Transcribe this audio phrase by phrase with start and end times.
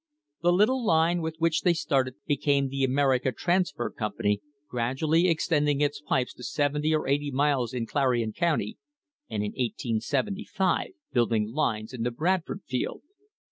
[0.41, 5.79] The little line with which they started became the American Trans fer Company, gradually extending
[5.79, 8.79] its pipes to seventy or eighty miles in Clarion County,
[9.29, 13.03] and in 1875 building lines in the Bradford Field.